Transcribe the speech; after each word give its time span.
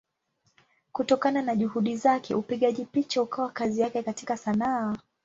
Kutokana 0.91 1.41
na 1.41 1.55
Juhudi 1.55 1.95
zake 1.97 2.35
upigaji 2.35 2.85
picha 2.85 3.21
ukawa 3.21 3.49
kazi 3.51 3.81
yake 3.81 4.03
katika 4.03 4.37
Sanaa. 4.37 4.95